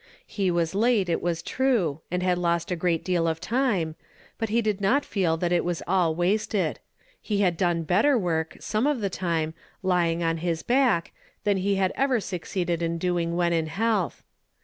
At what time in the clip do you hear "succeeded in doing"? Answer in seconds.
12.19-13.35